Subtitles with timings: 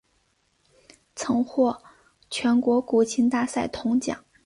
[1.15, 1.79] 曾获
[2.31, 4.25] 全国古琴大赛铜奖。